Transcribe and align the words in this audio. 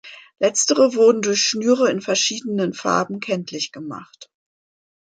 Letztere 0.39 0.95
wurde 0.95 1.21
durch 1.21 1.43
Schnüre 1.43 1.91
in 1.91 2.01
verschiedenen 2.01 2.73
Farben 2.73 3.19
kenntlich 3.19 3.71
gemacht. 3.71 4.31